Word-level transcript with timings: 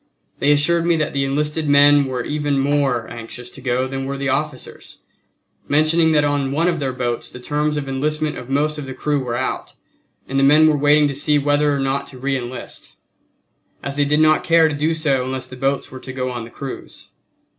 They 0.39 0.51
assured 0.51 0.83
me 0.87 0.95
that 0.95 1.13
the 1.13 1.25
enlisted 1.25 1.69
men 1.69 2.05
were 2.05 2.23
even 2.23 2.57
more 2.57 3.07
anxious 3.07 3.51
to 3.51 3.61
go 3.61 3.85
than 3.87 4.05
were 4.05 4.17
the 4.17 4.29
officers, 4.29 4.97
mentioning 5.67 6.11
that 6.13 6.23
on 6.25 6.51
one 6.51 6.67
of 6.67 6.79
their 6.79 6.91
boats 6.91 7.29
the 7.29 7.39
terms 7.39 7.77
of 7.77 7.87
enlistment 7.87 8.35
of 8.35 8.49
most 8.49 8.79
of 8.79 8.87
the 8.87 8.95
crew 8.95 9.19
were 9.23 9.37
out, 9.37 9.75
and 10.27 10.39
the 10.39 10.43
men 10.43 10.67
were 10.67 10.75
waiting 10.75 11.07
to 11.07 11.13
see 11.13 11.37
whether 11.37 11.71
or 11.71 11.79
not 11.79 12.07
to 12.07 12.17
reenlist, 12.17 12.93
as 13.83 13.95
they 13.95 14.05
did 14.05 14.19
not 14.19 14.43
care 14.43 14.67
to 14.67 14.73
do 14.75 14.95
so 14.95 15.23
unless 15.23 15.45
the 15.45 15.55
boats 15.55 15.91
were 15.91 15.99
to 15.99 16.11
go 16.11 16.31
on 16.31 16.45
the 16.45 16.49
cruise. 16.49 17.09